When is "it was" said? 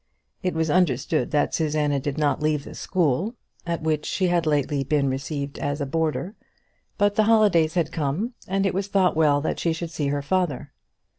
0.41-0.71, 8.65-8.87